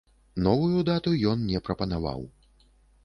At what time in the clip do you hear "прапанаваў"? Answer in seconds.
1.67-2.21